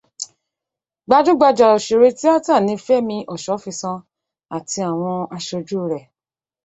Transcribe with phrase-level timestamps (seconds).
[1.07, 3.97] Gbajúgbajà òṣèré tíátà ni Fẹ́mi Ọ̀ṣọ́fisan
[4.55, 6.03] àti àwọn aṣojú rẹ̀